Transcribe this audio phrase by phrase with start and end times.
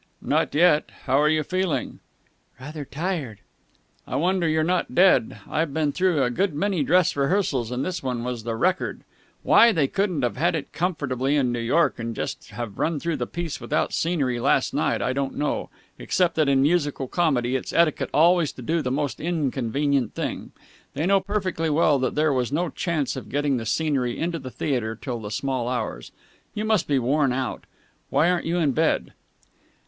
[0.19, 0.89] "Not yet.
[1.03, 1.99] How are you feeling?"
[2.59, 3.37] "Rather tired."
[4.07, 5.37] "I wonder you're not dead.
[5.47, 9.01] I've been through a good many dress rehearsals, but this one was the record.
[9.43, 13.17] Why they couldn't have had it comfortably in New York and just have run through
[13.17, 15.69] the piece without scenery last night, I don't know,
[15.99, 20.51] except that in musical comedy it's etiquette always to do the most inconvenient thing.
[20.95, 24.49] They know perfectly well that there was no chance of getting the scenery into the
[24.49, 26.11] theatre till the small hours.
[26.55, 27.65] You must be worn out.
[28.09, 29.13] Why aren't you in bed?"